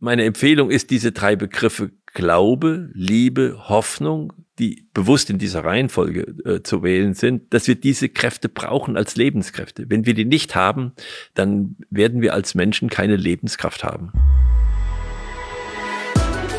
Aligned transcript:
meine 0.00 0.24
Empfehlung 0.24 0.70
ist, 0.70 0.90
diese 0.90 1.12
drei 1.12 1.36
Begriffe 1.36 1.90
Glaube, 2.14 2.90
Liebe, 2.94 3.68
Hoffnung, 3.68 4.32
die 4.58 4.88
bewusst 4.94 5.30
in 5.30 5.38
dieser 5.38 5.64
Reihenfolge 5.64 6.34
äh, 6.44 6.62
zu 6.62 6.82
wählen 6.82 7.14
sind, 7.14 7.52
dass 7.52 7.68
wir 7.68 7.74
diese 7.74 8.08
Kräfte 8.08 8.48
brauchen 8.48 8.96
als 8.96 9.16
Lebenskräfte. 9.16 9.84
Wenn 9.88 10.06
wir 10.06 10.14
die 10.14 10.24
nicht 10.24 10.54
haben, 10.54 10.92
dann 11.34 11.76
werden 11.90 12.22
wir 12.22 12.34
als 12.34 12.54
Menschen 12.54 12.88
keine 12.88 13.16
Lebenskraft 13.16 13.84
haben. 13.84 14.12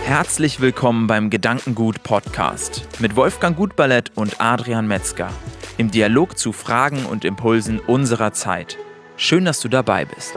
Herzlich 0.04 0.62
willkommen 0.62 1.08
beim 1.08 1.30
Gedankengut 1.30 2.04
Podcast 2.04 2.88
mit 3.00 3.16
Wolfgang 3.16 3.58
Gutballett 3.58 4.12
und 4.16 4.40
Adrian 4.40 4.88
Metzger 4.88 5.30
im 5.78 5.92
Dialog 5.92 6.38
zu 6.38 6.52
Fragen 6.52 7.06
und 7.06 7.26
Impulsen 7.26 7.80
unserer 7.80 8.34
Zeit. 8.34 8.78
Schön, 9.18 9.46
dass 9.46 9.60
du 9.60 9.68
dabei 9.68 10.06
bist. 10.06 10.36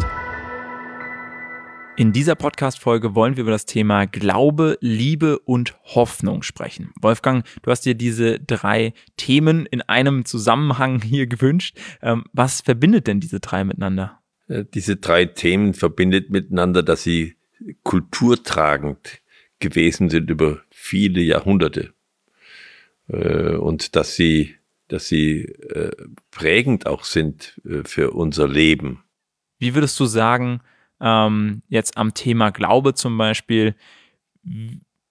In 1.95 2.15
dieser 2.15 2.37
Podcast-Folge 2.37 3.15
wollen 3.15 3.37
wir 3.37 3.43
über 3.43 3.51
das 3.51 3.67
Thema 3.67 4.07
Glaube, 4.07 4.79
Liebe 4.81 5.39
und 5.39 5.77
Hoffnung 5.85 6.43
sprechen. 6.43 6.91
Wolfgang, 6.99 7.45
du 7.61 7.71
hast 7.71 7.83
dir 7.83 7.95
diese 7.95 8.41
drei 8.41 8.95
Themen 9.19 9.67
in 9.67 9.83
einem 9.83 10.25
Zusammenhang 10.25 11.03
hier 11.05 11.27
gewünscht. 11.27 11.79
Ähm, 12.01 12.25
was 12.33 12.63
verbindet 12.63 13.07
denn 13.09 13.21
diese 13.21 13.41
drei 13.41 13.63
miteinander? 13.65 14.19
Äh, 14.49 14.65
diese 14.73 14.97
drei 14.97 15.27
Themen 15.27 15.75
verbindet 15.75 16.31
miteinander, 16.31 16.83
dass 16.83 17.03
sie 17.03 17.37
kulturtragend 17.83 19.21
gewesen 19.59 20.09
sind 20.09 20.31
über 20.31 20.63
viele 20.71 21.21
Jahrhunderte 21.21 21.93
äh, 23.09 23.55
und 23.55 23.97
dass 23.97 24.17
sie, 24.17 24.55
dass 24.89 25.09
sie 25.09 25.43
äh, 25.43 25.91
prägend 26.31 26.87
auch 26.87 27.05
sind 27.05 27.61
für 27.85 28.13
unser 28.13 28.49
Leben. 28.49 29.05
Wie 29.59 29.75
würdest 29.75 30.01
du 30.01 30.07
sagen, 30.07 30.63
ähm, 31.03 31.63
jetzt 31.69 31.97
am 31.97 32.15
Thema 32.15 32.51
Glaube 32.51 32.95
zum 32.95 33.19
Beispiel, 33.19 33.75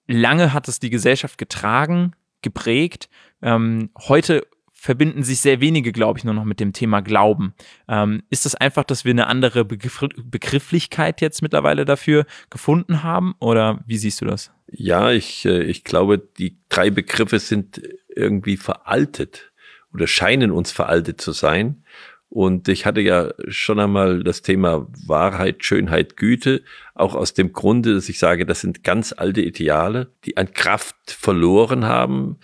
lange 0.06 0.52
hat 0.52 0.66
es 0.68 0.80
die 0.80 0.90
Gesellschaft 0.90 1.38
getragen, 1.38 2.12
geprägt. 2.40 3.08
Ähm, 3.42 3.90
heute 4.08 4.46
verbinden 4.72 5.22
sich 5.22 5.40
sehr 5.40 5.60
wenige, 5.60 5.92
glaube 5.92 6.18
ich, 6.18 6.24
nur 6.24 6.34
noch 6.34 6.44
mit 6.44 6.58
dem 6.58 6.72
Thema 6.72 7.02
Glauben. 7.02 7.54
Ähm, 7.86 8.24
ist 8.30 8.46
das 8.46 8.56
einfach, 8.56 8.82
dass 8.82 9.04
wir 9.04 9.12
eine 9.12 9.28
andere 9.28 9.64
Begriff 9.64 10.04
Begrifflichkeit 10.24 11.20
jetzt 11.20 11.40
mittlerweile 11.40 11.84
dafür 11.84 12.26
gefunden 12.50 13.04
haben? 13.04 13.36
Oder 13.38 13.84
wie 13.86 13.96
siehst 13.96 14.20
du 14.20 14.24
das? 14.24 14.50
Ja, 14.66 15.12
ich, 15.12 15.44
äh, 15.44 15.62
ich 15.62 15.84
glaube, 15.84 16.18
die 16.18 16.58
drei 16.68 16.90
Begriffe 16.90 17.38
sind 17.38 17.80
irgendwie 18.08 18.56
veraltet 18.56 19.52
oder 19.94 20.08
scheinen 20.08 20.50
uns 20.50 20.72
veraltet 20.72 21.20
zu 21.20 21.30
sein. 21.30 21.84
Und 22.32 22.66
ich 22.68 22.86
hatte 22.86 23.02
ja 23.02 23.34
schon 23.48 23.78
einmal 23.78 24.24
das 24.24 24.40
Thema 24.40 24.88
Wahrheit, 25.06 25.66
Schönheit, 25.66 26.16
Güte, 26.16 26.62
auch 26.94 27.14
aus 27.14 27.34
dem 27.34 27.52
Grunde, 27.52 27.92
dass 27.92 28.08
ich 28.08 28.18
sage, 28.18 28.46
das 28.46 28.62
sind 28.62 28.82
ganz 28.82 29.12
alte 29.12 29.42
Ideale, 29.42 30.14
die 30.24 30.38
an 30.38 30.54
Kraft 30.54 31.10
verloren 31.10 31.84
haben, 31.84 32.38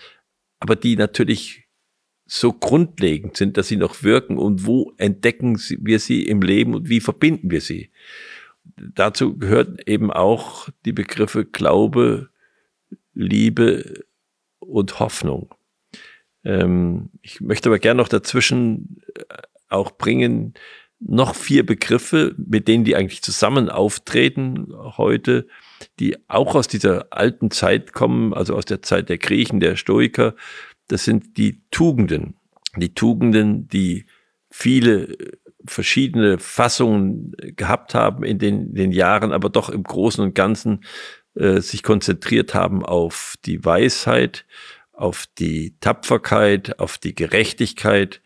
aber 0.61 0.77
die 0.77 0.95
natürlich 0.95 1.69
so 2.27 2.53
grundlegend 2.53 3.39
sind, 3.39 3.57
dass 3.57 3.69
sie 3.69 3.79
noch 3.79 4.03
wirken 4.03 4.37
und 4.37 4.67
wo 4.67 4.93
entdecken 4.99 5.59
wir 5.81 6.01
sie 6.01 6.25
im 6.25 6.43
Leben 6.43 6.75
und 6.75 6.91
wie 6.91 7.01
verbinden 7.01 7.51
wir 7.51 7.63
sie. 7.63 7.91
Dazu 8.77 9.39
gehören 9.39 9.79
eben 9.87 10.13
auch 10.13 10.69
die 10.85 10.93
Begriffe 10.93 11.47
Glaube, 11.47 12.29
Liebe 13.15 14.05
und 14.59 15.01
Hoffnung. 15.01 15.55
Ähm, 16.45 17.09
ich 17.23 17.41
möchte 17.41 17.71
aber 17.71 17.79
gerne 17.79 18.03
noch 18.03 18.09
dazwischen 18.09 19.03
auch 19.69 19.93
bringen 19.93 20.55
noch 21.01 21.35
vier 21.35 21.65
Begriffe, 21.65 22.35
mit 22.37 22.67
denen 22.67 22.85
die 22.85 22.97
eigentlich 22.97 23.23
zusammen 23.23 23.69
auftreten 23.69 24.73
heute, 24.97 25.47
die 26.01 26.17
auch 26.29 26.55
aus 26.55 26.67
dieser 26.67 27.07
alten 27.11 27.51
Zeit 27.51 27.93
kommen, 27.93 28.35
also 28.35 28.57
aus 28.57 28.65
der 28.65 28.83
Zeit 28.83 29.09
der 29.09 29.19
Griechen, 29.19 29.61
der 29.61 29.77
Stoiker. 29.77 30.35
Das 30.89 31.05
sind 31.05 31.37
die 31.37 31.63
Tugenden. 31.71 32.35
Die 32.77 32.95
Tugenden, 32.95 33.69
die 33.69 34.07
viele 34.51 35.17
verschiedene 35.65 36.39
Fassungen 36.39 37.33
gehabt 37.57 37.95
haben 37.95 38.25
in 38.25 38.39
den, 38.39 38.75
den 38.75 38.93
Jahren, 38.93 39.33
aber 39.33 39.51
doch 39.51 39.69
im 39.69 39.83
Großen 39.83 40.23
und 40.23 40.35
Ganzen 40.35 40.85
äh, 41.35 41.61
sich 41.61 41.83
konzentriert 41.83 42.55
haben 42.55 42.85
auf 42.85 43.35
die 43.45 43.65
Weisheit, 43.65 44.47
auf 44.93 45.27
die 45.39 45.77
Tapferkeit, 45.81 46.79
auf 46.81 46.99
die 46.99 47.15
Gerechtigkeit, 47.15 48.21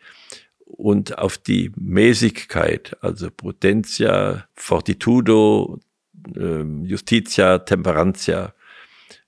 und 0.77 1.17
auf 1.17 1.37
die 1.37 1.71
Mäßigkeit, 1.75 2.97
also 3.01 3.29
Prudentia, 3.29 4.45
Fortitudo, 4.55 5.79
ähm, 6.35 6.83
Justitia, 6.85 7.59
Temperantia. 7.59 8.53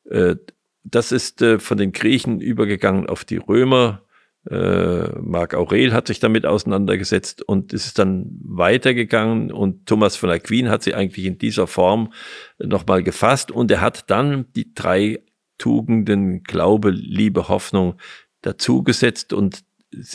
Äh, 0.10 0.36
das 0.84 1.12
ist 1.12 1.42
äh, 1.42 1.60
von 1.60 1.78
den 1.78 1.92
Griechen 1.92 2.42
übergegangen 2.42 3.08
auf 3.08 3.26
die 3.26 3.38
Römer. 3.38 4.02
Äh, 4.50 5.20
Marc 5.20 5.54
Aurel 5.54 5.94
hat 5.94 6.08
sich 6.08 6.20
damit 6.20 6.46
auseinandergesetzt 6.46 7.42
und 7.42 7.74
es 7.74 7.88
ist 7.88 8.00
dann 8.00 8.28
weitergegangen 8.44 9.52
und 9.52 9.88
Thomas 9.88 10.16
von 10.16 10.30
Aquin 10.30 10.70
hat 10.70 10.84
sie 10.84 10.94
eigentlich 10.94 11.26
in 11.26 11.38
dieser 11.38 11.68
Form 11.68 12.12
nochmal 12.60 13.02
gefasst 13.02 13.52
und 13.52 13.72
er 13.72 13.82
hat 13.82 14.10
dann 14.10 14.52
die 14.56 14.74
drei 14.74 15.24
Tugenden 15.58 16.44
Glaube, 16.44 16.92
Liebe, 16.92 17.48
Hoffnung 17.48 17.96
dazugesetzt 18.42 19.32
und 19.34 19.64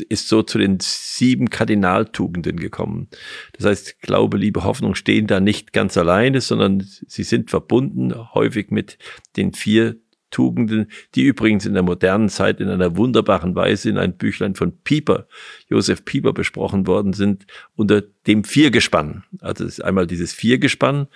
ist 0.08 0.28
so 0.28 0.42
zu 0.42 0.58
den 0.58 0.78
sieben 0.80 1.50
Kardinaltugenden 1.50 2.58
gekommen. 2.58 3.08
Das 3.52 3.66
heißt, 3.66 4.00
Glaube, 4.00 4.36
Liebe, 4.36 4.64
Hoffnung 4.64 4.94
stehen 4.94 5.26
da 5.26 5.40
nicht 5.40 5.72
ganz 5.72 5.96
alleine, 5.96 6.40
sondern 6.40 6.80
sie 6.80 7.22
sind 7.22 7.50
verbunden 7.50 8.14
häufig 8.34 8.70
mit 8.70 8.98
den 9.36 9.52
vier 9.52 9.96
Tugenden, 10.30 10.90
die 11.14 11.24
übrigens 11.24 11.66
in 11.66 11.74
der 11.74 11.82
modernen 11.82 12.28
Zeit 12.28 12.60
in 12.60 12.68
einer 12.68 12.96
wunderbaren 12.96 13.54
Weise 13.54 13.90
in 13.90 13.98
ein 13.98 14.16
Büchlein 14.16 14.54
von 14.54 14.78
Pieper, 14.82 15.26
Josef 15.68 16.04
Pieper 16.04 16.32
besprochen 16.32 16.86
worden 16.86 17.12
sind, 17.12 17.46
unter 17.74 18.02
dem 18.26 18.44
Viergespann. 18.44 19.24
Also 19.40 19.64
es 19.64 19.78
ist 19.78 19.84
einmal 19.84 20.06
dieses 20.06 20.32
Viergespann 20.32 21.08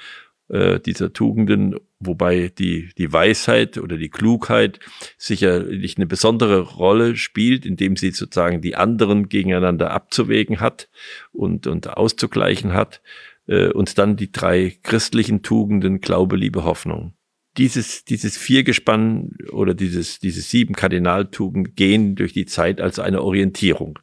äh, 0.55 0.79
dieser 0.79 1.13
Tugenden, 1.13 1.75
wobei 1.99 2.53
die, 2.57 2.91
die 2.97 3.13
Weisheit 3.13 3.77
oder 3.77 3.97
die 3.97 4.09
Klugheit 4.09 4.79
sicherlich 5.19 5.97
eine 5.97 6.07
besondere 6.07 6.61
Rolle 6.61 7.17
spielt, 7.17 7.67
indem 7.67 7.97
sie 7.97 8.13
sozusagen 8.13 8.61
die 8.61 8.77
anderen 8.77 9.29
gegeneinander 9.29 9.91
abzuwägen 9.91 10.61
hat 10.61 10.89
und, 11.33 11.67
und 11.67 11.89
auszugleichen 11.97 12.73
hat. 12.73 13.03
Äh, 13.49 13.71
und 13.73 13.99
dann 13.99 14.17
die 14.17 14.31
drei 14.31 14.79
christlichen 14.85 15.43
Tugenden, 15.43 16.01
Glaube, 16.01 16.37
Liebe, 16.37 16.63
Hoffnung. 16.63 17.15
Dieses, 17.57 18.05
dieses 18.05 18.37
Viergespann 18.37 19.31
oder 19.51 19.75
dieses, 19.75 20.21
diese 20.21 20.41
sieben 20.41 20.75
Kardinaltugenden 20.77 21.75
gehen 21.75 22.15
durch 22.15 22.33
die 22.33 22.47
Zeit 22.47 22.81
als 22.81 23.01
eine 23.01 23.23
Orientierung. 23.23 23.99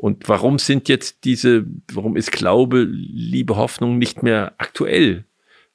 Und 0.00 0.30
warum 0.30 0.58
sind 0.58 0.88
jetzt 0.88 1.24
diese, 1.24 1.66
warum 1.92 2.16
ist 2.16 2.32
Glaube, 2.32 2.84
Liebe, 2.84 3.56
Hoffnung 3.56 3.98
nicht 3.98 4.22
mehr 4.22 4.54
aktuell? 4.56 5.26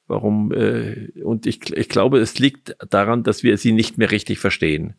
Warum? 0.08 0.50
Äh, 0.50 1.12
und 1.22 1.46
ich, 1.46 1.72
ich 1.72 1.88
glaube, 1.88 2.18
es 2.18 2.40
liegt 2.40 2.74
daran, 2.90 3.22
dass 3.22 3.44
wir 3.44 3.56
sie 3.56 3.70
nicht 3.70 3.98
mehr 3.98 4.10
richtig 4.10 4.40
verstehen. 4.40 4.94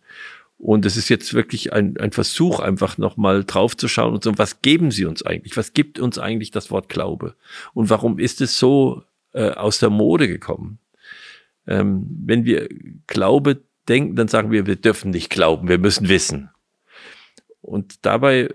Und 0.58 0.86
es 0.86 0.96
ist 0.96 1.10
jetzt 1.10 1.34
wirklich 1.34 1.74
ein, 1.74 1.98
ein 1.98 2.14
Versuch, 2.14 2.62
einfach 2.62 2.98
nochmal 2.98 3.44
draufzuschauen 3.44 4.14
und 4.14 4.24
so, 4.24 4.38
was 4.38 4.62
geben 4.62 4.92
sie 4.92 5.04
uns 5.04 5.26
eigentlich? 5.26 5.58
Was 5.58 5.74
gibt 5.74 6.00
uns 6.00 6.18
eigentlich 6.18 6.52
das 6.52 6.72
Wort 6.72 6.88
Glaube? 6.88 7.36
Und 7.74 7.90
warum 7.90 8.20
ist 8.20 8.40
es 8.40 8.58
so 8.58 9.04
äh, 9.34 9.50
aus 9.50 9.80
der 9.80 9.90
Mode 9.90 10.30
gekommen? 10.30 10.80
Ähm, 11.68 12.08
wenn 12.24 12.46
wir 12.46 12.70
Glaube 13.08 13.62
denken, 13.90 14.16
dann 14.16 14.30
sagen 14.30 14.52
wir, 14.52 14.68
wir 14.68 14.78
dürfen 14.78 15.12
nicht 15.12 15.30
glauben, 15.30 15.68
wir 15.68 15.80
müssen 15.80 16.08
wissen. 16.08 16.50
Und 17.60 18.06
dabei 18.06 18.48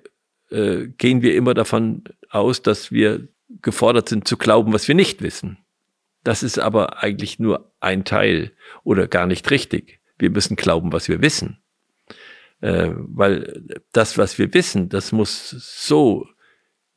äh, 0.53 0.89
gehen 0.99 1.23
wir 1.23 1.35
immer 1.35 1.55
davon 1.55 2.05
aus, 2.31 2.63
dass 2.63 2.93
wir 2.93 3.29
gefordert 3.61 4.09
sind 4.09 4.27
zu 4.27 4.37
glauben, 4.37 4.73
was 4.73 4.89
wir 4.89 4.95
nicht 4.95 5.23
wissen. 5.23 5.59
Das 6.25 6.43
ist 6.43 6.59
aber 6.59 7.03
eigentlich 7.03 7.39
nur 7.39 7.73
ein 7.81 8.05
Teil 8.05 8.53
oder 8.85 9.09
gar 9.09 9.27
nicht 9.27 9.51
richtig. 9.51 10.01
Wir 10.19 10.31
müssen 10.31 10.57
glauben, 10.57 10.93
was 10.93 11.09
wir 11.09 11.21
wissen. 11.21 11.59
Äh, 12.61 12.91
weil 12.95 13.65
das, 13.93 14.19
was 14.19 14.39
wir 14.39 14.55
wissen, 14.55 14.89
das 14.89 15.11
muss 15.11 15.51
so 15.51 16.27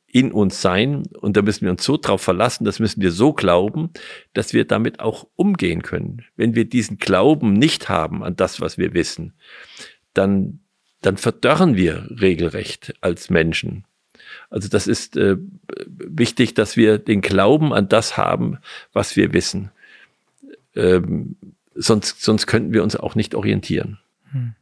in 0.06 0.32
uns 0.32 0.62
sein 0.62 1.02
und 1.20 1.36
da 1.36 1.42
müssen 1.42 1.64
wir 1.64 1.72
uns 1.72 1.84
so 1.84 1.96
drauf 1.96 2.22
verlassen, 2.22 2.64
das 2.64 2.78
müssen 2.78 3.02
wir 3.02 3.10
so 3.10 3.32
glauben, 3.32 3.90
dass 4.32 4.54
wir 4.54 4.64
damit 4.64 5.00
auch 5.00 5.26
umgehen 5.34 5.82
können. 5.82 6.24
Wenn 6.36 6.54
wir 6.54 6.64
diesen 6.64 6.98
Glauben 6.98 7.52
nicht 7.52 7.88
haben 7.88 8.22
an 8.22 8.36
das, 8.36 8.60
was 8.60 8.78
wir 8.78 8.94
wissen, 8.94 9.34
dann 10.14 10.60
dann 11.06 11.16
verdörren 11.16 11.76
wir 11.76 12.08
regelrecht 12.20 12.94
als 13.00 13.30
Menschen. 13.30 13.84
Also 14.50 14.68
das 14.68 14.88
ist 14.88 15.16
äh, 15.16 15.36
wichtig, 15.86 16.54
dass 16.54 16.76
wir 16.76 16.98
den 16.98 17.20
Glauben 17.20 17.72
an 17.72 17.88
das 17.88 18.16
haben, 18.16 18.58
was 18.92 19.14
wir 19.14 19.32
wissen. 19.32 19.70
Ähm, 20.74 21.36
sonst, 21.76 22.22
sonst 22.22 22.48
könnten 22.48 22.72
wir 22.72 22.82
uns 22.82 22.96
auch 22.96 23.14
nicht 23.14 23.36
orientieren. 23.36 23.98
Hm. 24.32 24.54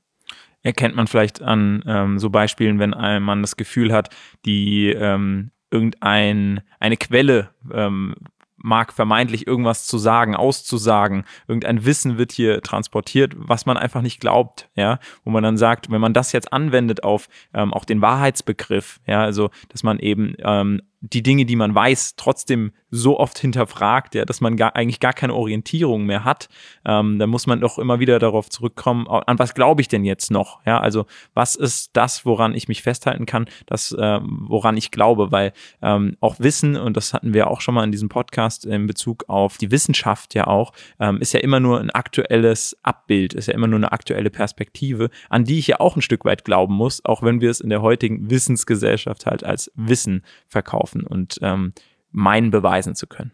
Erkennt 0.62 0.94
man 0.94 1.06
vielleicht 1.06 1.41
an 1.41 1.82
ähm, 1.87 2.19
so 2.19 2.29
Beispielen, 2.29 2.79
wenn 2.79 2.91
man 2.91 3.41
das 3.41 3.56
Gefühl 3.56 3.93
hat, 3.93 4.11
die 4.44 4.91
ähm, 4.91 5.50
irgendein 5.70 6.61
eine 6.79 6.99
Quelle 6.99 7.50
ähm, 7.73 8.17
mag 8.64 8.94
vermeintlich 8.94 9.46
irgendwas 9.46 9.87
zu 9.87 9.99
sagen, 9.99 10.34
auszusagen. 10.34 11.25
Irgendein 11.46 11.84
Wissen 11.84 12.16
wird 12.16 12.32
hier 12.32 12.62
transportiert, 12.62 13.34
was 13.37 13.66
man 13.66 13.76
einfach 13.76 14.00
nicht 14.00 14.20
glaubt, 14.20 14.70
ja, 14.75 14.99
wo 15.22 15.31
man 15.31 15.43
dann 15.43 15.58
sagt, 15.58 15.90
wenn 15.90 16.00
man 16.00 16.14
das 16.14 16.32
jetzt 16.32 16.52
anwendet 16.52 17.05
auf 17.05 17.28
ähm, 17.52 17.75
auch 17.75 17.84
den 17.84 18.00
Wahrheitsbegriff, 18.00 19.00
ja, 19.06 19.22
also 19.22 19.50
dass 19.69 19.82
man 19.82 19.99
eben 19.99 20.34
ähm, 20.38 20.81
die 21.12 21.22
Dinge, 21.22 21.44
die 21.44 21.56
man 21.56 21.74
weiß, 21.74 22.14
trotzdem 22.16 22.72
so 22.90 23.18
oft 23.18 23.38
hinterfragt, 23.38 24.14
ja, 24.14 24.24
dass 24.24 24.40
man 24.40 24.56
gar, 24.56 24.74
eigentlich 24.74 25.00
gar 25.00 25.12
keine 25.12 25.34
Orientierung 25.34 26.06
mehr 26.06 26.24
hat, 26.24 26.48
ähm, 26.86 27.18
dann 27.18 27.28
muss 27.28 27.46
man 27.46 27.60
doch 27.60 27.78
immer 27.78 28.00
wieder 28.00 28.18
darauf 28.18 28.48
zurückkommen, 28.48 29.06
an 29.08 29.38
was 29.38 29.54
glaube 29.54 29.82
ich 29.82 29.88
denn 29.88 30.04
jetzt 30.04 30.30
noch? 30.30 30.64
Ja, 30.64 30.80
also 30.80 31.04
was 31.34 31.56
ist 31.56 31.90
das, 31.94 32.24
woran 32.24 32.54
ich 32.54 32.68
mich 32.68 32.82
festhalten 32.82 33.26
kann, 33.26 33.46
das, 33.66 33.92
äh, 33.92 34.20
woran 34.22 34.76
ich 34.76 34.90
glaube, 34.90 35.30
weil 35.30 35.52
ähm, 35.82 36.16
auch 36.20 36.36
Wissen, 36.38 36.76
und 36.76 36.96
das 36.96 37.12
hatten 37.12 37.34
wir 37.34 37.50
auch 37.50 37.60
schon 37.60 37.74
mal 37.74 37.84
in 37.84 37.92
diesem 37.92 38.08
Podcast 38.08 38.64
in 38.64 38.86
Bezug 38.86 39.24
auf 39.28 39.58
die 39.58 39.70
Wissenschaft 39.70 40.34
ja 40.34 40.46
auch, 40.46 40.72
ähm, 41.00 41.18
ist 41.20 41.34
ja 41.34 41.40
immer 41.40 41.60
nur 41.60 41.80
ein 41.80 41.90
aktuelles 41.90 42.78
Abbild, 42.82 43.34
ist 43.34 43.48
ja 43.48 43.54
immer 43.54 43.66
nur 43.66 43.78
eine 43.78 43.92
aktuelle 43.92 44.30
Perspektive, 44.30 45.10
an 45.28 45.44
die 45.44 45.58
ich 45.58 45.66
ja 45.66 45.80
auch 45.80 45.96
ein 45.96 46.02
Stück 46.02 46.24
weit 46.24 46.44
glauben 46.44 46.74
muss, 46.74 47.04
auch 47.04 47.22
wenn 47.22 47.42
wir 47.42 47.50
es 47.50 47.60
in 47.60 47.68
der 47.68 47.82
heutigen 47.82 48.30
Wissensgesellschaft 48.30 49.26
halt 49.26 49.44
als 49.44 49.70
Wissen 49.74 50.22
verkaufen 50.46 50.94
und 51.02 51.38
ähm, 51.43 51.73
meinen 52.11 52.50
beweisen 52.50 52.94
zu 52.94 53.06
können. 53.06 53.32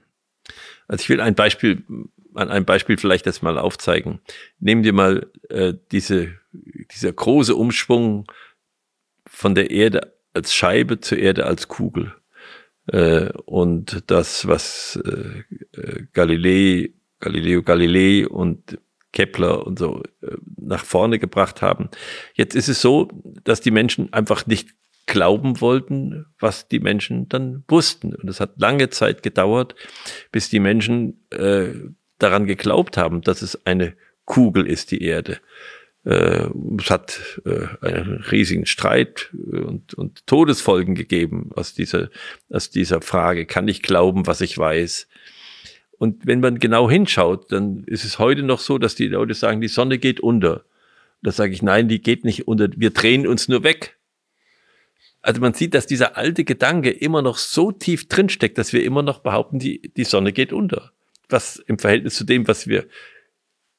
Also 0.88 1.02
ich 1.02 1.08
will 1.08 1.20
ein 1.20 1.34
Beispiel, 1.34 1.84
an 2.34 2.48
einem 2.48 2.64
Beispiel 2.64 2.96
vielleicht 2.96 3.26
das 3.26 3.42
mal 3.42 3.58
aufzeigen. 3.58 4.20
Nehmen 4.58 4.84
wir 4.84 4.92
mal 4.92 5.30
äh, 5.48 5.74
diese, 5.92 6.34
dieser 6.52 7.12
große 7.12 7.54
Umschwung 7.54 8.30
von 9.26 9.54
der 9.54 9.70
Erde 9.70 10.14
als 10.32 10.54
Scheibe 10.54 11.00
zur 11.00 11.18
Erde 11.18 11.46
als 11.46 11.68
Kugel. 11.68 12.14
Äh, 12.86 13.30
und 13.44 14.02
das, 14.06 14.46
was 14.46 14.98
äh, 15.04 15.42
äh 15.78 16.06
Galilei, 16.12 16.94
Galileo 17.20 17.62
Galilei 17.62 18.26
und 18.26 18.78
Kepler 19.12 19.66
und 19.66 19.78
so 19.78 20.02
äh, 20.22 20.36
nach 20.56 20.84
vorne 20.84 21.18
gebracht 21.18 21.62
haben. 21.62 21.88
Jetzt 22.34 22.54
ist 22.54 22.68
es 22.68 22.80
so, 22.80 23.08
dass 23.44 23.60
die 23.60 23.70
Menschen 23.70 24.12
einfach 24.12 24.46
nicht 24.46 24.70
glauben 25.10 25.60
wollten, 25.60 26.26
was 26.38 26.68
die 26.68 26.78
Menschen 26.78 27.28
dann 27.28 27.64
wussten. 27.68 28.14
Und 28.14 28.28
es 28.28 28.40
hat 28.40 28.58
lange 28.58 28.90
Zeit 28.90 29.22
gedauert, 29.22 29.74
bis 30.30 30.48
die 30.48 30.60
Menschen 30.60 31.26
äh, 31.30 31.70
daran 32.18 32.46
geglaubt 32.46 32.96
haben, 32.96 33.20
dass 33.20 33.42
es 33.42 33.66
eine 33.66 33.94
Kugel 34.24 34.66
ist, 34.66 34.92
die 34.92 35.02
Erde. 35.02 35.40
Äh, 36.04 36.48
es 36.78 36.90
hat 36.90 37.40
äh, 37.44 37.66
einen 37.84 38.22
riesigen 38.30 38.66
Streit 38.66 39.30
und, 39.34 39.94
und 39.94 40.26
Todesfolgen 40.28 40.94
gegeben 40.94 41.50
aus 41.56 41.74
dieser, 41.74 42.08
aus 42.48 42.70
dieser 42.70 43.02
Frage, 43.02 43.46
kann 43.46 43.66
ich 43.66 43.82
glauben, 43.82 44.28
was 44.28 44.40
ich 44.40 44.56
weiß? 44.56 45.08
Und 45.98 46.24
wenn 46.24 46.40
man 46.40 46.60
genau 46.60 46.88
hinschaut, 46.88 47.50
dann 47.50 47.82
ist 47.84 48.04
es 48.04 48.20
heute 48.20 48.44
noch 48.44 48.60
so, 48.60 48.78
dass 48.78 48.94
die 48.94 49.08
Leute 49.08 49.34
sagen, 49.34 49.60
die 49.60 49.68
Sonne 49.68 49.98
geht 49.98 50.20
unter. 50.20 50.64
Da 51.22 51.32
sage 51.32 51.52
ich, 51.52 51.62
nein, 51.62 51.88
die 51.88 52.00
geht 52.00 52.24
nicht 52.24 52.46
unter, 52.48 52.68
wir 52.74 52.90
drehen 52.90 53.26
uns 53.26 53.48
nur 53.48 53.64
weg. 53.64 53.98
Also 55.22 55.40
man 55.40 55.52
sieht, 55.52 55.74
dass 55.74 55.86
dieser 55.86 56.16
alte 56.16 56.44
Gedanke 56.44 56.90
immer 56.90 57.22
noch 57.22 57.36
so 57.36 57.72
tief 57.72 58.08
drinsteckt, 58.08 58.56
dass 58.56 58.72
wir 58.72 58.84
immer 58.84 59.02
noch 59.02 59.20
behaupten, 59.20 59.58
die, 59.58 59.92
die 59.94 60.04
Sonne 60.04 60.32
geht 60.32 60.52
unter. 60.52 60.92
Was 61.28 61.56
im 61.56 61.78
Verhältnis 61.78 62.14
zu 62.14 62.24
dem, 62.24 62.48
was 62.48 62.66
wir 62.66 62.86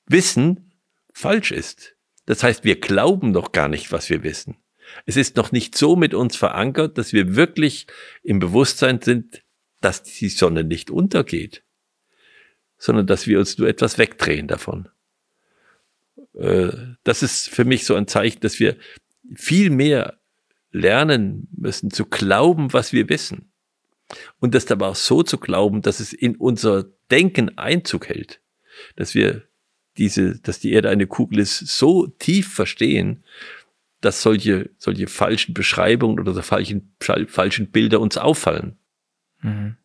wissen, 0.05 0.71
falsch 1.13 1.51
ist. 1.51 1.95
Das 2.25 2.43
heißt, 2.43 2.63
wir 2.63 2.79
glauben 2.79 3.31
noch 3.31 3.51
gar 3.51 3.67
nicht, 3.67 3.91
was 3.91 4.09
wir 4.09 4.23
wissen. 4.23 4.57
Es 5.05 5.17
ist 5.17 5.35
noch 5.35 5.51
nicht 5.51 5.77
so 5.77 5.95
mit 5.95 6.13
uns 6.13 6.35
verankert, 6.35 6.97
dass 6.97 7.13
wir 7.13 7.35
wirklich 7.35 7.87
im 8.23 8.39
Bewusstsein 8.39 9.01
sind, 9.01 9.41
dass 9.79 10.03
die 10.03 10.29
Sonne 10.29 10.63
nicht 10.63 10.91
untergeht, 10.91 11.63
sondern 12.77 13.07
dass 13.07 13.25
wir 13.25 13.39
uns 13.39 13.57
nur 13.57 13.67
etwas 13.67 13.97
wegdrehen 13.97 14.47
davon. 14.47 14.89
Äh, 16.35 16.71
das 17.03 17.23
ist 17.23 17.49
für 17.49 17.65
mich 17.65 17.85
so 17.85 17.95
ein 17.95 18.07
Zeichen, 18.07 18.41
dass 18.41 18.59
wir 18.59 18.77
viel 19.33 19.69
mehr 19.69 20.20
lernen 20.71 21.47
müssen 21.56 21.91
zu 21.91 22.06
glauben, 22.06 22.73
was 22.73 22.94
wir 22.94 23.09
wissen. 23.09 23.51
Und 24.39 24.56
das 24.56 24.69
aber 24.71 24.89
auch 24.89 24.95
so 24.95 25.23
zu 25.23 25.38
glauben, 25.38 25.81
dass 25.81 26.00
es 26.00 26.13
in 26.13 26.35
unser 26.35 26.85
Denken 27.09 27.57
Einzug 27.57 28.09
hält. 28.09 28.41
Dass 28.95 29.15
wir 29.15 29.44
diese, 29.97 30.39
dass 30.39 30.59
die 30.59 30.71
Erde 30.71 30.89
eine 30.89 31.07
Kugel 31.07 31.39
ist, 31.39 31.59
so 31.59 32.07
tief 32.07 32.53
verstehen, 32.53 33.23
dass 34.00 34.21
solche, 34.21 34.69
solche 34.77 35.07
falschen 35.07 35.53
Beschreibungen 35.53 36.19
oder 36.19 36.33
so 36.33 36.41
falschen, 36.41 36.95
falschen 37.00 37.71
Bilder 37.71 38.00
uns 38.00 38.18
auffallen. 38.18 38.77
Mhm. 39.41 39.77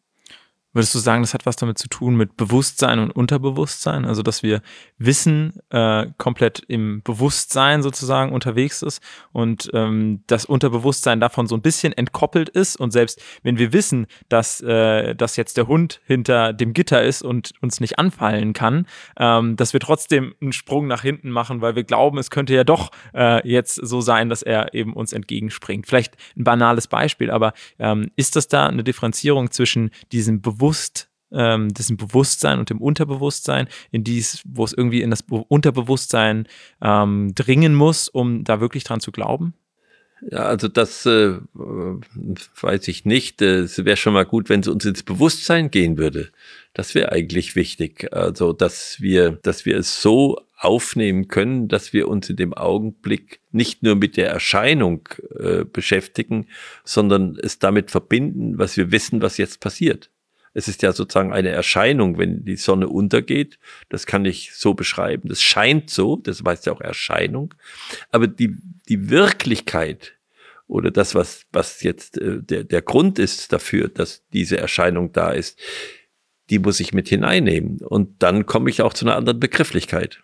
Würdest 0.77 0.95
du 0.95 0.99
sagen, 0.99 1.23
das 1.23 1.33
hat 1.33 1.47
was 1.47 1.57
damit 1.57 1.79
zu 1.79 1.89
tun 1.89 2.17
mit 2.17 2.37
Bewusstsein 2.37 2.99
und 2.99 3.11
Unterbewusstsein? 3.11 4.05
Also, 4.05 4.23
dass 4.23 4.43
wir 4.43 4.61
Wissen 4.99 5.55
äh, 5.71 6.09
komplett 6.19 6.63
im 6.69 7.01
Bewusstsein 7.03 7.83
sozusagen 7.83 8.31
unterwegs 8.31 8.83
ist 8.83 9.03
und 9.33 9.71
ähm, 9.73 10.23
das 10.27 10.45
Unterbewusstsein 10.45 11.19
davon 11.19 11.47
so 11.47 11.55
ein 11.55 11.63
bisschen 11.63 11.95
entkoppelt 11.95 12.51
ist. 12.51 12.77
Und 12.77 12.91
selbst 12.91 13.23
wenn 13.43 13.57
wir 13.57 13.73
wissen, 13.73 14.07
dass, 14.29 14.61
äh, 14.61 15.15
dass 15.15 15.37
jetzt 15.37 15.57
der 15.57 15.67
Hund 15.67 16.03
hinter 16.05 16.53
dem 16.53 16.75
Gitter 16.75 17.03
ist 17.03 17.23
und 17.23 17.55
uns 17.63 17.81
nicht 17.81 17.99
anfallen 17.99 18.53
kann, 18.53 18.85
ähm, 19.19 19.57
dass 19.57 19.73
wir 19.73 19.81
trotzdem 19.81 20.35
einen 20.43 20.53
Sprung 20.53 20.89
nach 20.89 21.01
hinten 21.01 21.31
machen, 21.31 21.63
weil 21.63 21.75
wir 21.75 21.85
glauben, 21.85 22.19
es 22.19 22.29
könnte 22.29 22.53
ja 22.53 22.65
doch 22.65 22.91
äh, 23.15 23.49
jetzt 23.49 23.77
so 23.77 24.03
sein, 24.03 24.29
dass 24.29 24.43
er 24.43 24.75
eben 24.75 24.93
uns 24.93 25.15
entgegenspringt. 25.15 25.87
Vielleicht 25.87 26.19
ein 26.37 26.45
banales 26.45 26.87
Beispiel, 26.87 27.31
aber 27.31 27.55
ähm, 27.79 28.11
ist 28.17 28.37
das 28.37 28.49
da 28.49 28.67
eine 28.67 28.85
Differenzierung 28.85 29.51
zwischen 29.51 29.89
diesem 30.13 30.43
Bewusstsein 30.43 30.66
bewusst 30.67 31.09
ähm, 31.33 31.75
diesem 31.75 31.97
Bewusstsein 31.97 32.59
und 32.59 32.71
dem 32.71 32.81
Unterbewusstsein, 32.81 33.69
in 33.91 34.05
dies, 34.05 34.43
wo 34.45 34.65
es 34.65 34.73
irgendwie 34.73 35.03
in 35.03 35.11
das 35.11 35.25
Unterbewusstsein 35.29 36.47
ähm, 36.83 37.35
dringen 37.35 37.75
muss, 37.75 38.09
um 38.09 38.45
da 38.45 38.61
wirklich 38.61 38.85
dran 38.85 39.01
zu 39.01 39.13
glauben? 39.13 39.55
Ja, 40.31 40.45
also 40.45 40.69
das 40.69 41.05
äh, 41.05 41.35
weiß 41.55 42.89
ich 42.89 43.05
nicht. 43.05 43.43
Es 43.43 43.85
wäre 43.85 43.97
schon 43.97 44.15
mal 44.15 44.25
gut, 44.25 44.49
wenn 44.49 44.61
es 44.61 44.69
uns 44.69 44.85
ins 44.85 45.03
Bewusstsein 45.03 45.71
gehen 45.71 45.99
würde. 45.99 46.31
Das 46.73 46.95
wäre 46.95 47.13
eigentlich 47.13 47.55
wichtig. 47.55 48.13
Also, 48.13 48.53
dass 48.53 49.01
wir, 49.01 49.33
dass 49.43 49.67
wir 49.67 49.77
es 49.77 50.01
so 50.01 50.41
aufnehmen 50.57 51.29
können, 51.29 51.69
dass 51.69 51.93
wir 51.93 52.09
uns 52.09 52.31
in 52.31 52.37
dem 52.37 52.55
Augenblick 52.55 53.41
nicht 53.53 53.83
nur 53.83 53.95
mit 53.95 54.17
der 54.17 54.31
Erscheinung 54.31 55.07
äh, 55.39 55.65
beschäftigen, 55.65 56.47
sondern 56.83 57.39
es 57.43 57.59
damit 57.59 57.91
verbinden, 57.91 58.59
was 58.59 58.79
wir 58.79 58.91
wissen, 58.93 59.21
was 59.21 59.37
jetzt 59.37 59.61
passiert. 59.61 60.11
Es 60.57 60.69
ist 60.69 60.81
ja 60.81 60.93
sozusagen 60.93 61.35
eine 61.35 61.51
Erscheinung, 61.51 62.17
wenn 62.17 62.45
die 62.47 62.57
Sonne 62.57 62.89
untergeht. 62.89 63.59
Das 63.91 64.07
kann 64.07 64.25
ich 64.25 64.55
so 64.55 64.73
beschreiben. 64.73 65.29
Das 65.29 65.43
scheint 65.43 65.91
so, 65.91 66.17
das 66.17 66.43
heißt 66.43 66.65
ja 66.65 66.73
auch 66.73 66.81
Erscheinung. 66.81 67.55
Aber 68.11 68.27
die, 68.27 68.57
die 68.89 69.11
Wirklichkeit 69.11 70.15
oder 70.67 70.91
das, 70.91 71.15
was, 71.15 71.45
was 71.53 71.83
jetzt 71.83 72.17
äh, 72.17 72.43
der, 72.43 72.65
der 72.65 72.81
Grund 72.81 73.19
ist 73.19 73.53
dafür, 73.53 73.89
dass 73.89 74.27
diese 74.33 74.57
Erscheinung 74.57 75.13
da 75.13 75.31
ist, 75.31 75.61
die 76.49 76.59
muss 76.59 76.81
ich 76.81 76.95
mit 76.95 77.09
hineinnehmen. 77.09 77.81
Und 77.83 78.23
dann 78.23 78.47
komme 78.47 78.71
ich 78.71 78.81
auch 78.81 78.95
zu 78.95 79.05
einer 79.05 79.17
anderen 79.17 79.39
Begrifflichkeit. 79.39 80.23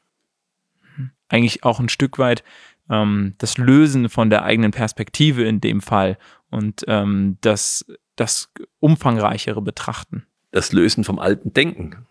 Eigentlich 1.28 1.62
auch 1.62 1.78
ein 1.78 1.90
Stück 1.90 2.18
weit 2.18 2.42
ähm, 2.88 3.34
das 3.36 3.58
Lösen 3.58 4.08
von 4.08 4.30
der 4.30 4.44
eigenen 4.44 4.70
Perspektive 4.70 5.44
in 5.44 5.60
dem 5.60 5.82
Fall 5.82 6.16
und 6.50 6.84
ähm, 6.86 7.38
das 7.40 7.84
das 8.16 8.52
umfangreichere 8.80 9.62
betrachten. 9.62 10.26
Das 10.50 10.72
Lösen 10.72 11.04
vom 11.04 11.18
alten 11.18 11.52
Denken. 11.52 12.06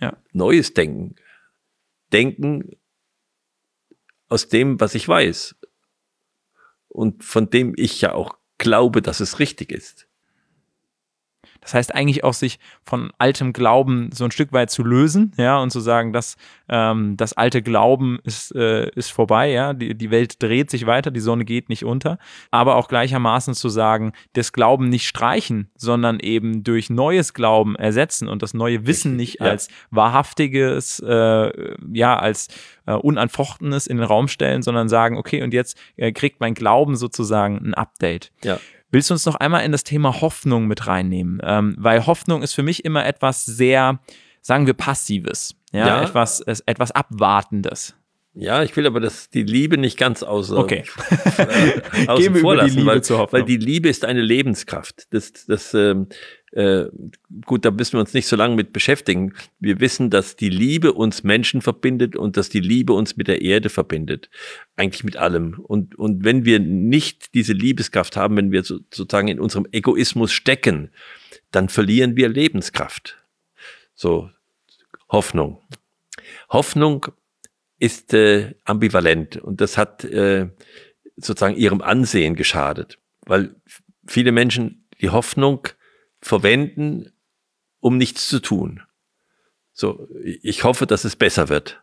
Ja. 0.00 0.16
Neues 0.32 0.74
Denken. 0.74 1.16
Denken 2.12 2.76
aus 4.28 4.48
dem, 4.48 4.80
was 4.80 4.94
ich 4.94 5.08
weiß. 5.08 5.56
Und 6.88 7.24
von 7.24 7.50
dem 7.50 7.74
ich 7.76 8.00
ja 8.00 8.12
auch 8.12 8.38
glaube, 8.58 9.02
dass 9.02 9.20
es 9.20 9.38
richtig 9.38 9.72
ist. 9.72 10.08
Das 11.64 11.74
heißt 11.74 11.94
eigentlich 11.94 12.24
auch 12.24 12.34
sich 12.34 12.58
von 12.84 13.10
altem 13.18 13.52
Glauben 13.52 14.10
so 14.12 14.24
ein 14.24 14.30
Stück 14.30 14.52
weit 14.52 14.70
zu 14.70 14.84
lösen, 14.84 15.32
ja, 15.38 15.58
und 15.58 15.70
zu 15.70 15.80
sagen, 15.80 16.12
dass 16.12 16.36
ähm, 16.68 17.16
das 17.16 17.32
alte 17.32 17.62
Glauben 17.62 18.18
ist, 18.22 18.54
äh, 18.54 18.90
ist 18.90 19.10
vorbei, 19.10 19.50
ja, 19.50 19.72
die, 19.72 19.94
die 19.94 20.10
Welt 20.10 20.42
dreht 20.42 20.70
sich 20.70 20.86
weiter, 20.86 21.10
die 21.10 21.20
Sonne 21.20 21.44
geht 21.44 21.70
nicht 21.70 21.84
unter, 21.84 22.18
aber 22.50 22.76
auch 22.76 22.86
gleichermaßen 22.86 23.54
zu 23.54 23.70
sagen, 23.70 24.12
das 24.34 24.52
Glauben 24.52 24.90
nicht 24.90 25.08
streichen, 25.08 25.70
sondern 25.74 26.20
eben 26.20 26.64
durch 26.64 26.90
neues 26.90 27.32
Glauben 27.32 27.76
ersetzen 27.76 28.28
und 28.28 28.42
das 28.42 28.52
neue 28.52 28.86
Wissen 28.86 29.16
nicht 29.16 29.40
ja. 29.40 29.46
als 29.46 29.68
wahrhaftiges, 29.90 31.00
äh, 31.00 31.74
ja, 31.92 32.18
als 32.18 32.48
äh, 32.86 32.92
unanfochtenes 32.92 33.86
in 33.86 33.96
den 33.96 34.06
Raum 34.06 34.28
stellen, 34.28 34.62
sondern 34.62 34.90
sagen, 34.90 35.16
okay, 35.16 35.42
und 35.42 35.54
jetzt 35.54 35.78
äh, 35.96 36.12
kriegt 36.12 36.40
mein 36.40 36.52
Glauben 36.52 36.96
sozusagen 36.96 37.56
ein 37.56 37.74
Update. 37.74 38.32
Ja. 38.42 38.58
Willst 38.94 39.10
du 39.10 39.14
uns 39.14 39.26
noch 39.26 39.34
einmal 39.34 39.64
in 39.64 39.72
das 39.72 39.82
Thema 39.82 40.20
Hoffnung 40.20 40.68
mit 40.68 40.86
reinnehmen? 40.86 41.40
Ähm, 41.42 41.74
weil 41.78 42.06
Hoffnung 42.06 42.42
ist 42.42 42.54
für 42.54 42.62
mich 42.62 42.84
immer 42.84 43.04
etwas 43.04 43.44
sehr, 43.44 43.98
sagen 44.40 44.68
wir, 44.68 44.74
Passives. 44.74 45.56
Ja, 45.72 45.88
ja. 45.88 46.02
Etwas, 46.04 46.40
etwas 46.40 46.92
Abwartendes. 46.92 47.96
Ja, 48.34 48.62
ich 48.62 48.76
will 48.76 48.86
aber 48.86 49.00
das, 49.00 49.30
die 49.30 49.42
Liebe 49.42 49.78
nicht 49.78 49.98
ganz 49.98 50.22
außer, 50.22 50.56
okay. 50.56 50.84
äh, 51.38 52.06
außen 52.06 52.22
Gehen 52.22 52.34
wir 52.34 52.40
vor 52.40 52.54
über 52.54 52.62
die 52.62 52.68
lassen, 52.68 52.78
Liebe 52.78 52.86
weil, 52.86 53.02
zur 53.02 53.18
Hoffnung. 53.18 53.40
weil 53.40 53.46
die 53.46 53.56
Liebe 53.56 53.88
ist 53.88 54.04
eine 54.04 54.22
Lebenskraft. 54.22 55.06
Das, 55.10 55.32
das, 55.32 55.74
ähm, 55.74 56.06
äh, 56.54 56.88
gut, 57.44 57.64
da 57.64 57.72
müssen 57.72 57.94
wir 57.94 58.00
uns 58.00 58.14
nicht 58.14 58.28
so 58.28 58.36
lange 58.36 58.54
mit 58.54 58.72
beschäftigen. 58.72 59.34
Wir 59.58 59.80
wissen, 59.80 60.08
dass 60.08 60.36
die 60.36 60.50
Liebe 60.50 60.92
uns 60.92 61.24
Menschen 61.24 61.62
verbindet 61.62 62.14
und 62.14 62.36
dass 62.36 62.48
die 62.48 62.60
Liebe 62.60 62.92
uns 62.92 63.16
mit 63.16 63.26
der 63.26 63.42
Erde 63.42 63.70
verbindet. 63.70 64.30
Eigentlich 64.76 65.02
mit 65.02 65.16
allem. 65.16 65.58
Und, 65.58 65.96
und 65.96 66.24
wenn 66.24 66.44
wir 66.44 66.60
nicht 66.60 67.34
diese 67.34 67.52
Liebeskraft 67.54 68.16
haben, 68.16 68.36
wenn 68.36 68.52
wir 68.52 68.62
so, 68.62 68.78
sozusagen 68.92 69.26
in 69.26 69.40
unserem 69.40 69.66
Egoismus 69.72 70.32
stecken, 70.32 70.90
dann 71.50 71.68
verlieren 71.68 72.14
wir 72.14 72.28
Lebenskraft. 72.28 73.18
So, 73.96 74.30
Hoffnung. 75.08 75.60
Hoffnung 76.50 77.06
ist 77.80 78.14
äh, 78.14 78.54
ambivalent 78.64 79.38
und 79.38 79.60
das 79.60 79.76
hat 79.76 80.04
äh, 80.04 80.50
sozusagen 81.16 81.56
ihrem 81.56 81.80
Ansehen 81.80 82.36
geschadet, 82.36 83.00
weil 83.26 83.56
viele 84.06 84.30
Menschen 84.30 84.86
die 85.00 85.10
Hoffnung 85.10 85.66
verwenden, 86.24 87.12
um 87.80 87.98
nichts 87.98 88.28
zu 88.28 88.40
tun. 88.40 88.82
So, 89.72 90.08
ich 90.22 90.64
hoffe, 90.64 90.86
dass 90.86 91.04
es 91.04 91.16
besser 91.16 91.48
wird 91.48 91.82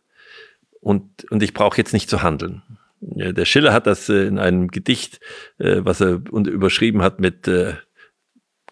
und, 0.79 1.29
und 1.31 1.43
ich 1.43 1.53
brauche 1.53 1.77
jetzt 1.77 1.93
nicht 1.93 2.09
zu 2.09 2.23
handeln. 2.23 2.63
Der 3.01 3.45
Schiller 3.45 3.73
hat 3.73 3.87
das 3.87 4.09
äh, 4.09 4.25
in 4.25 4.39
einem 4.39 4.69
Gedicht, 4.69 5.19
äh, 5.57 5.81
was 5.83 6.01
er 6.01 6.21
überschrieben 6.33 7.01
hat 7.01 7.19
mit 7.19 7.47
äh, 7.47 7.75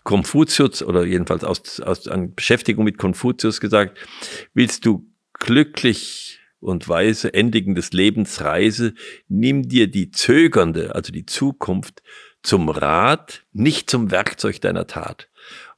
Konfuzius 0.04 0.82
oder 0.82 1.04
jedenfalls 1.06 1.44
aus, 1.44 1.80
aus 1.80 2.08
einer 2.08 2.28
Beschäftigung 2.28 2.84
mit 2.84 2.98
Konfuzius 2.98 3.60
gesagt, 3.60 4.00
willst 4.54 4.86
du 4.86 5.08
glücklich 5.34 6.40
und 6.60 6.90
weise 6.90 7.34
endigen 7.34 7.76
des 7.76 7.94
Lebens 7.94 8.42
Reise, 8.42 8.94
nimm 9.28 9.68
dir 9.68 9.88
die 9.88 10.12
zögernde, 10.12 10.96
also 10.96 11.12
die 11.12 11.26
Zukunft, 11.26 12.02
zum 12.42 12.70
Rat, 12.70 13.44
nicht 13.54 13.90
zum 13.90 14.12
Werkzeug 14.12 14.62
deiner 14.62 14.88
Tat. 14.88 15.30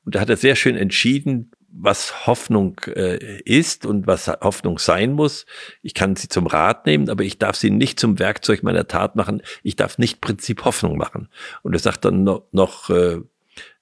Und 0.06 0.16
da 0.16 0.20
hat 0.20 0.30
er 0.30 0.38
sehr 0.38 0.56
schön 0.56 0.76
entschieden, 0.76 1.52
was 1.74 2.28
Hoffnung 2.28 2.80
äh, 2.88 3.42
ist 3.44 3.86
und 3.86 4.06
was 4.08 4.28
Hoffnung 4.28 4.78
sein 4.78 5.14
muss. 5.14 5.46
Ich 5.82 5.94
kann 5.94 6.16
sie 6.16 6.28
zum 6.28 6.48
Rat 6.48 6.86
nehmen, 6.86 7.10
aber 7.10 7.24
ich 7.24 7.38
darf 7.38 7.56
sie 7.56 7.72
nicht 7.72 8.00
zum 8.00 8.20
Werkzeug 8.20 8.62
meiner 8.64 8.88
Tat 8.88 9.16
machen. 9.16 9.42
Ich 9.64 9.76
darf 9.76 9.98
nicht 9.98 10.22
Prinzip 10.22 10.66
Hoffnung 10.66 10.98
machen. 10.98 11.30
Und 11.64 11.74
er 11.74 11.80
sagt 11.80 12.06
dann 12.06 12.24
noch, 12.24 12.44
noch 12.52 12.90
äh, 12.90 13.22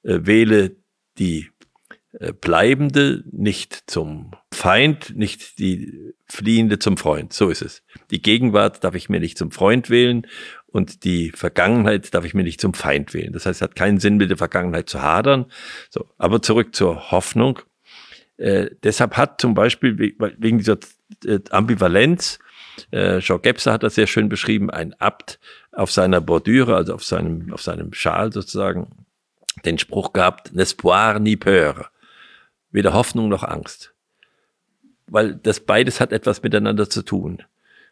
äh, 0.03 0.25
wähle 0.25 0.75
die 1.17 1.49
äh, 2.13 2.31
Bleibende 2.33 3.23
nicht 3.31 3.83
zum 3.87 4.31
Feind, 4.53 5.15
nicht 5.15 5.57
die 5.57 6.13
Fliehende 6.27 6.79
zum 6.79 6.97
Freund. 6.97 7.33
So 7.33 7.49
ist 7.49 7.61
es. 7.61 7.83
Die 8.11 8.21
Gegenwart 8.21 8.83
darf 8.83 8.95
ich 8.95 9.09
mir 9.09 9.19
nicht 9.19 9.37
zum 9.37 9.51
Freund 9.51 9.89
wählen 9.89 10.27
und 10.71 11.03
die 11.03 11.31
Vergangenheit 11.31 12.13
darf 12.13 12.25
ich 12.25 12.33
mir 12.33 12.43
nicht 12.43 12.61
zum 12.61 12.73
Feind 12.73 13.13
wählen. 13.13 13.33
Das 13.33 13.45
heißt, 13.45 13.57
es 13.57 13.61
hat 13.61 13.75
keinen 13.75 13.99
Sinn, 13.99 14.17
mit 14.17 14.29
der 14.29 14.37
Vergangenheit 14.37 14.89
zu 14.89 15.01
hadern. 15.01 15.45
So, 15.89 16.07
aber 16.17 16.41
zurück 16.41 16.75
zur 16.75 17.11
Hoffnung. 17.11 17.59
Äh, 18.37 18.69
deshalb 18.83 19.17
hat 19.17 19.41
zum 19.41 19.53
Beispiel 19.53 19.97
wegen 19.97 20.59
dieser 20.59 20.77
äh, 21.25 21.39
Ambivalenz, 21.49 22.39
äh, 22.91 23.19
Jean 23.19 23.41
Gebser 23.41 23.73
hat 23.73 23.83
das 23.83 23.95
sehr 23.95 24.07
schön 24.07 24.29
beschrieben, 24.29 24.69
ein 24.69 24.93
Abt 24.93 25.39
auf 25.71 25.91
seiner 25.91 26.21
Bordüre, 26.21 26.75
also 26.75 26.93
auf 26.93 27.03
seinem, 27.03 27.51
auf 27.51 27.61
seinem 27.61 27.93
Schal 27.93 28.31
sozusagen, 28.31 29.05
den 29.65 29.77
Spruch 29.77 30.13
gehabt, 30.13 30.51
n'espoir 30.53 31.19
ni 31.19 31.35
peur. 31.35 31.89
Weder 32.71 32.93
Hoffnung 32.93 33.29
noch 33.29 33.43
Angst. 33.43 33.93
Weil 35.07 35.35
das 35.35 35.59
beides 35.59 35.99
hat 35.99 36.13
etwas 36.13 36.43
miteinander 36.43 36.89
zu 36.89 37.01
tun. 37.01 37.43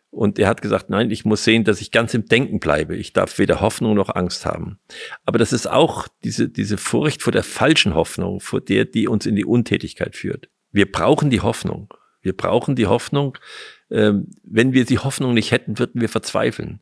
Und 0.10 0.40
er 0.40 0.48
hat 0.48 0.62
gesagt, 0.62 0.90
nein, 0.90 1.12
ich 1.12 1.26
muss 1.26 1.44
sehen, 1.44 1.64
dass 1.64 1.82
ich 1.82 1.92
ganz 1.92 2.14
im 2.14 2.26
Denken 2.26 2.60
bleibe. 2.60 2.96
Ich 2.96 3.14
darf 3.14 3.38
weder 3.40 3.62
Hoffnung 3.62 3.94
noch 3.94 4.16
Angst 4.16 4.46
haben. 4.46 4.80
Aber 5.26 5.38
das 5.38 5.54
ist 5.54 5.68
auch 5.68 6.08
diese, 6.24 6.50
diese 6.50 6.78
Furcht 6.78 7.22
vor 7.22 7.34
der 7.34 7.44
falschen 7.44 7.94
Hoffnung, 7.94 8.40
vor 8.40 8.62
der, 8.62 8.86
die 8.86 9.08
uns 9.08 9.26
in 9.26 9.36
die 9.36 9.46
Untätigkeit 9.46 10.16
führt. 10.16 10.50
Wir 10.72 10.90
brauchen 10.90 11.30
die 11.30 11.42
Hoffnung. 11.42 11.94
Wir 12.22 12.36
brauchen 12.36 12.76
die 12.76 12.88
Hoffnung. 12.88 13.38
Ähm, 13.92 14.32
wenn 14.44 14.74
wir 14.74 14.86
die 14.86 15.00
Hoffnung 15.00 15.34
nicht 15.34 15.52
hätten, 15.52 15.78
würden 15.78 16.02
wir 16.02 16.10
verzweifeln. 16.10 16.82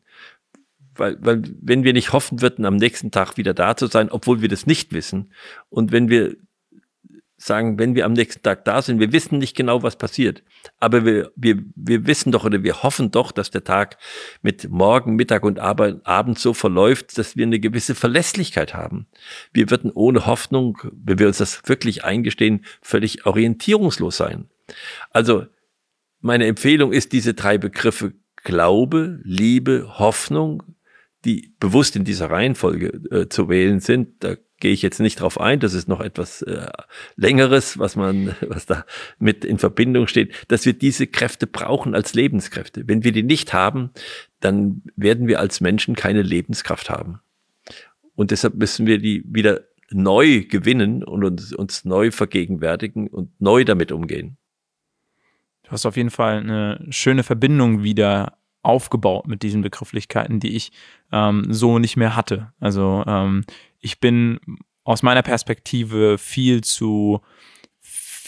Weil, 0.94 1.18
weil 1.20 1.42
wenn 1.60 1.84
wir 1.84 1.92
nicht 1.92 2.12
hoffen 2.12 2.40
würden, 2.40 2.64
am 2.64 2.76
nächsten 2.76 3.10
Tag 3.10 3.36
wieder 3.36 3.54
da 3.54 3.76
zu 3.76 3.86
sein, 3.86 4.10
obwohl 4.10 4.40
wir 4.40 4.48
das 4.48 4.66
nicht 4.66 4.92
wissen, 4.92 5.32
und 5.68 5.92
wenn 5.92 6.08
wir 6.08 6.36
sagen, 7.36 7.78
wenn 7.78 7.94
wir 7.94 8.06
am 8.06 8.14
nächsten 8.14 8.42
Tag 8.42 8.64
da 8.64 8.80
sind, 8.80 8.98
wir 8.98 9.12
wissen 9.12 9.38
nicht 9.38 9.56
genau, 9.56 9.82
was 9.82 9.96
passiert, 9.96 10.42
aber 10.80 11.04
wir, 11.04 11.32
wir, 11.36 11.62
wir 11.74 12.06
wissen 12.06 12.32
doch 12.32 12.44
oder 12.44 12.62
wir 12.62 12.82
hoffen 12.82 13.10
doch, 13.10 13.30
dass 13.30 13.50
der 13.50 13.64
Tag 13.64 13.98
mit 14.42 14.70
Morgen, 14.70 15.16
Mittag 15.16 15.44
und 15.44 15.58
Abend 15.58 16.38
so 16.38 16.54
verläuft, 16.54 17.18
dass 17.18 17.36
wir 17.36 17.44
eine 17.44 17.60
gewisse 17.60 17.94
Verlässlichkeit 17.94 18.74
haben. 18.74 19.06
Wir 19.52 19.70
würden 19.70 19.90
ohne 19.92 20.26
Hoffnung, 20.26 20.78
wenn 20.92 21.18
wir 21.18 21.26
uns 21.26 21.38
das 21.38 21.62
wirklich 21.66 22.04
eingestehen, 22.04 22.64
völlig 22.80 23.26
orientierungslos 23.26 24.16
sein. 24.16 24.48
Also 25.10 25.46
meine 26.20 26.46
Empfehlung 26.46 26.92
ist, 26.92 27.12
diese 27.12 27.34
drei 27.34 27.58
Begriffe 27.58 28.14
Glaube, 28.42 29.20
Liebe, 29.24 29.98
Hoffnung, 29.98 30.62
die 31.24 31.54
bewusst 31.58 31.96
in 31.96 32.04
dieser 32.04 32.30
Reihenfolge 32.30 32.86
äh, 33.10 33.28
zu 33.28 33.48
wählen 33.48 33.80
sind. 33.80 34.22
Da 34.22 34.36
gehe 34.58 34.72
ich 34.72 34.82
jetzt 34.82 35.00
nicht 35.00 35.20
drauf 35.20 35.40
ein. 35.40 35.60
Das 35.60 35.74
ist 35.74 35.88
noch 35.88 36.00
etwas 36.00 36.42
äh, 36.42 36.68
längeres, 37.16 37.78
was 37.78 37.96
man, 37.96 38.34
was 38.48 38.66
da 38.66 38.84
mit 39.18 39.44
in 39.44 39.58
Verbindung 39.58 40.06
steht, 40.06 40.32
dass 40.48 40.64
wir 40.64 40.72
diese 40.72 41.06
Kräfte 41.06 41.46
brauchen 41.46 41.94
als 41.94 42.14
Lebenskräfte. 42.14 42.84
Wenn 42.86 43.04
wir 43.04 43.12
die 43.12 43.22
nicht 43.22 43.52
haben, 43.52 43.90
dann 44.40 44.82
werden 44.96 45.28
wir 45.28 45.40
als 45.40 45.60
Menschen 45.60 45.94
keine 45.94 46.22
Lebenskraft 46.22 46.90
haben. 46.90 47.20
Und 48.14 48.30
deshalb 48.30 48.54
müssen 48.54 48.86
wir 48.86 48.98
die 48.98 49.24
wieder 49.26 49.60
neu 49.90 50.44
gewinnen 50.44 51.04
und 51.04 51.24
uns, 51.24 51.52
uns 51.52 51.84
neu 51.84 52.10
vergegenwärtigen 52.10 53.08
und 53.08 53.30
neu 53.40 53.64
damit 53.64 53.92
umgehen. 53.92 54.36
Du 55.62 55.72
hast 55.72 55.86
auf 55.86 55.96
jeden 55.96 56.10
Fall 56.10 56.38
eine 56.38 56.86
schöne 56.90 57.22
Verbindung 57.22 57.82
wieder 57.82 58.38
aufgebaut 58.62 59.28
mit 59.28 59.42
diesen 59.42 59.62
Begrifflichkeiten, 59.62 60.40
die 60.40 60.56
ich 60.56 60.72
ähm, 61.12 61.46
so 61.50 61.78
nicht 61.78 61.96
mehr 61.96 62.16
hatte. 62.16 62.52
Also 62.58 63.04
ähm, 63.06 63.44
ich 63.86 64.00
bin 64.00 64.40
aus 64.82 65.02
meiner 65.04 65.22
Perspektive 65.22 66.18
viel 66.18 66.62
zu 66.62 67.20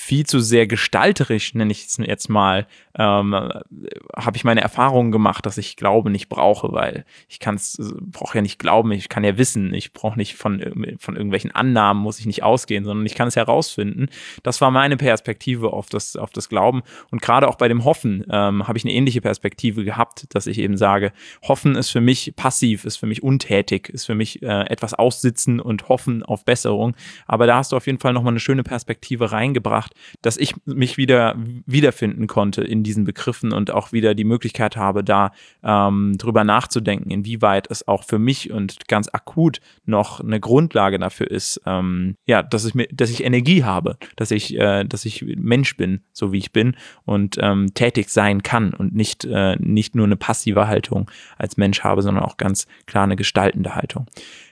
viel 0.08 0.24
zu 0.24 0.40
sehr 0.40 0.66
gestalterisch, 0.66 1.52
nenne 1.52 1.70
ich 1.70 1.84
es 1.84 1.98
jetzt 1.98 2.30
mal, 2.30 2.66
ähm, 2.96 3.34
habe 3.34 4.36
ich 4.36 4.42
meine 4.42 4.62
Erfahrungen 4.62 5.12
gemacht, 5.12 5.44
dass 5.44 5.58
ich 5.58 5.76
Glaube 5.76 6.08
nicht 6.08 6.30
brauche, 6.30 6.72
weil 6.72 7.04
ich 7.28 7.40
kann 7.40 7.56
es, 7.56 7.78
brauche 8.00 8.38
ja 8.38 8.40
nicht 8.40 8.58
glauben, 8.58 8.90
ich 8.92 9.10
kann 9.10 9.22
ja 9.22 9.36
wissen, 9.36 9.74
ich 9.74 9.92
brauche 9.92 10.18
nicht 10.18 10.34
von, 10.34 10.96
von 10.98 11.14
irgendwelchen 11.14 11.54
Annahmen, 11.54 12.02
muss 12.02 12.20
ich 12.20 12.24
nicht 12.24 12.42
ausgehen, 12.42 12.86
sondern 12.86 13.04
ich 13.04 13.14
kann 13.14 13.28
es 13.28 13.36
herausfinden. 13.36 14.08
Das 14.42 14.62
war 14.62 14.70
meine 14.70 14.96
Perspektive 14.96 15.74
auf 15.74 15.90
das, 15.90 16.16
auf 16.16 16.30
das 16.30 16.48
Glauben. 16.48 16.82
Und 17.10 17.20
gerade 17.20 17.46
auch 17.46 17.56
bei 17.56 17.68
dem 17.68 17.84
Hoffen 17.84 18.24
ähm, 18.30 18.66
habe 18.66 18.78
ich 18.78 18.84
eine 18.86 18.94
ähnliche 18.94 19.20
Perspektive 19.20 19.84
gehabt, 19.84 20.24
dass 20.34 20.46
ich 20.46 20.58
eben 20.58 20.78
sage, 20.78 21.12
Hoffen 21.42 21.76
ist 21.76 21.90
für 21.90 22.00
mich 22.00 22.32
passiv, 22.34 22.86
ist 22.86 22.96
für 22.96 23.06
mich 23.06 23.22
untätig, 23.22 23.90
ist 23.90 24.06
für 24.06 24.14
mich 24.14 24.42
äh, 24.42 24.62
etwas 24.70 24.94
aussitzen 24.94 25.60
und 25.60 25.90
hoffen 25.90 26.22
auf 26.22 26.46
Besserung. 26.46 26.96
Aber 27.26 27.46
da 27.46 27.58
hast 27.58 27.72
du 27.72 27.76
auf 27.76 27.86
jeden 27.86 27.98
Fall 27.98 28.14
nochmal 28.14 28.32
eine 28.32 28.40
schöne 28.40 28.62
Perspektive 28.62 29.32
reingebracht, 29.32 29.92
dass 30.22 30.36
ich 30.36 30.54
mich 30.64 30.96
wieder 30.96 31.36
wiederfinden 31.66 32.26
konnte 32.26 32.62
in 32.62 32.82
diesen 32.82 33.04
Begriffen 33.04 33.52
und 33.52 33.70
auch 33.70 33.92
wieder 33.92 34.14
die 34.14 34.24
Möglichkeit 34.24 34.76
habe, 34.76 35.04
da 35.04 35.32
ähm, 35.62 36.16
drüber 36.18 36.44
nachzudenken, 36.44 37.10
inwieweit 37.10 37.70
es 37.70 37.86
auch 37.86 38.04
für 38.04 38.18
mich 38.18 38.50
und 38.50 38.88
ganz 38.88 39.08
akut 39.12 39.60
noch 39.84 40.20
eine 40.20 40.40
Grundlage 40.40 40.98
dafür 40.98 41.30
ist, 41.30 41.60
ähm, 41.66 42.16
ja, 42.26 42.42
dass 42.42 42.64
ich 42.64 42.74
mir, 42.74 42.88
dass 42.92 43.10
ich 43.10 43.24
Energie 43.24 43.64
habe, 43.64 43.96
dass 44.16 44.30
ich, 44.30 44.56
äh, 44.56 44.84
dass 44.84 45.04
ich 45.04 45.24
Mensch 45.36 45.76
bin, 45.76 46.02
so 46.12 46.32
wie 46.32 46.38
ich 46.38 46.52
bin 46.52 46.76
und 47.04 47.36
ähm, 47.40 47.72
tätig 47.74 48.08
sein 48.10 48.42
kann 48.42 48.74
und 48.74 48.94
nicht, 48.94 49.24
äh, 49.24 49.56
nicht 49.58 49.94
nur 49.94 50.06
eine 50.06 50.16
passive 50.16 50.68
Haltung 50.68 51.10
als 51.36 51.56
Mensch 51.56 51.82
habe, 51.84 52.02
sondern 52.02 52.24
auch 52.24 52.36
ganz 52.36 52.66
klar 52.86 53.04
eine 53.04 53.16
gestaltende 53.16 53.74
Haltung. 53.74 54.06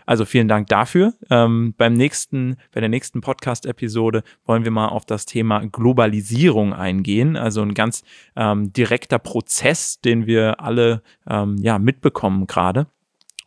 Also 0.07 0.25
vielen 0.25 0.49
Dank 0.49 0.69
dafür. 0.69 1.15
Ähm, 1.31 1.75
beim 1.77 1.93
nächsten, 1.95 2.57
bei 2.73 2.81
der 2.81 2.89
nächsten 2.89 3.21
Podcast-Episode 3.21 4.23
wollen 4.47 4.65
wir 4.65 4.71
mal 4.71 4.89
auf 4.89 5.05
das 5.05 5.27
Thema 5.27 5.67
Globalisierung 5.67 6.73
eingehen. 6.73 7.37
Also 7.37 7.63
ein 7.63 7.75
ganz 7.75 8.05
ähm, 8.37 8.73
direkter 8.73 9.19
Prozess, 9.19 10.01
den 10.01 10.27
wir 10.27 10.61
alle 10.61 11.03
ähm, 11.29 11.57
ja 11.61 11.79
mitbekommen 11.79 12.47
gerade. 12.47 12.87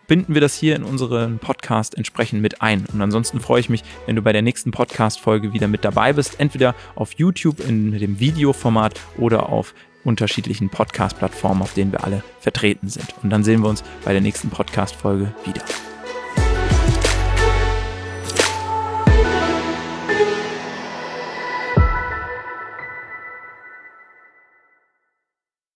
binden 0.07 0.35
wir 0.35 0.40
das 0.40 0.54
hier 0.54 0.76
in 0.76 0.85
unseren 0.85 1.38
Podcast 1.38 1.97
entsprechend 1.97 2.42
mit 2.42 2.62
ein. 2.62 2.85
Und 2.92 3.00
ansonsten 3.00 3.40
freue 3.40 3.61
ich 3.61 3.68
mich, 3.68 3.83
wenn 4.07 4.16
du 4.16 4.23
bei 4.23 4.33
der 4.33 4.42
nächsten 4.42 4.71
Podcast-Folge 4.71 5.52
wieder 5.52 5.68
mit 5.68 5.85
dabei 5.85 6.12
bist, 6.12 6.40
entweder 6.40 6.75
auf 6.95 7.12
YouTube 7.12 7.61
in 7.61 7.92
dem 7.92 8.21
Videoformat 8.21 9.00
oder 9.16 9.49
auf 9.49 9.75
unterschiedlichen 10.04 10.71
Podcast-Plattformen, 10.71 11.62
auf 11.62 11.75
denen 11.75 11.92
wir 11.92 12.04
alle 12.04 12.23
vertreten 12.40 12.88
sind. 12.88 13.14
Und 13.23 13.30
dann 13.30 13.45
sehen 13.45 13.62
wir 13.62 13.68
uns 13.68 13.83
bei 14.04 14.12
der 14.12 14.23
nächsten 14.23 14.50
Podcast-Folge 14.50 15.33
wieder. 15.45 15.62